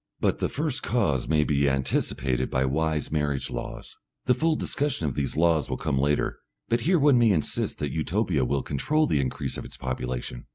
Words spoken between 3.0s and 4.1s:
marriage laws....